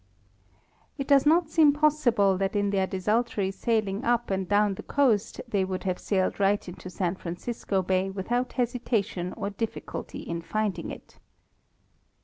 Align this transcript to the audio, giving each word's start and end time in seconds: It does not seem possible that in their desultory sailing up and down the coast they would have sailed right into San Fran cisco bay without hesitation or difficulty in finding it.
It 0.97 1.07
does 1.07 1.27
not 1.27 1.47
seem 1.47 1.73
possible 1.73 2.35
that 2.39 2.55
in 2.55 2.71
their 2.71 2.87
desultory 2.87 3.51
sailing 3.51 4.03
up 4.03 4.31
and 4.31 4.49
down 4.49 4.73
the 4.73 4.81
coast 4.81 5.39
they 5.47 5.63
would 5.63 5.83
have 5.83 5.99
sailed 5.99 6.39
right 6.39 6.67
into 6.67 6.89
San 6.89 7.13
Fran 7.15 7.37
cisco 7.37 7.83
bay 7.83 8.09
without 8.09 8.53
hesitation 8.53 9.31
or 9.37 9.51
difficulty 9.51 10.21
in 10.23 10.41
finding 10.41 10.89
it. 10.89 11.19